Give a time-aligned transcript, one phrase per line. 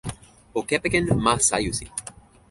[0.51, 1.85] o kepeken "ma Sajusi".